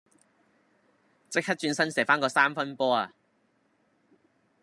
[1.29, 3.13] 即刻轉身射個三分波呀